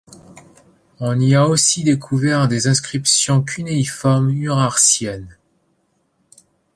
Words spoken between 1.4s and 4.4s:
aussi découvert des inscriptions cunéiformes